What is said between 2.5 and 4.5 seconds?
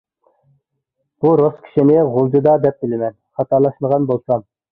دەپ بىلىمەن، خاتالاشمىغان بولسام.